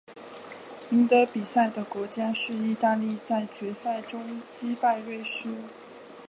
[0.89, 5.53] 赢得比赛的国家是意大利在决赛中击败瑞士。